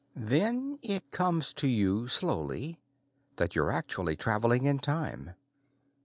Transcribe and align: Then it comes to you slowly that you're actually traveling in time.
Then 0.15 0.79
it 0.81 1.11
comes 1.11 1.53
to 1.53 1.67
you 1.67 2.07
slowly 2.07 2.79
that 3.35 3.53
you're 3.53 3.69
actually 3.71 4.15
traveling 4.15 4.63
in 4.65 4.79
time. 4.79 5.35